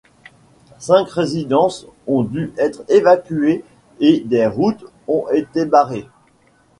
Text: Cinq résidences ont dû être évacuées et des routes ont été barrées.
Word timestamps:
Cinq 0.79 1.09
résidences 1.11 1.85
ont 2.07 2.23
dû 2.23 2.51
être 2.57 2.81
évacuées 2.89 3.63
et 3.99 4.21
des 4.25 4.47
routes 4.47 4.83
ont 5.07 5.27
été 5.29 5.63
barrées. 5.67 6.09